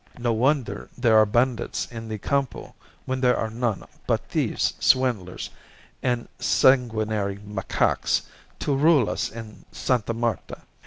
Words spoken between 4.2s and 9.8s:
thieves, swindlers, and sanguinary macaques to rule us in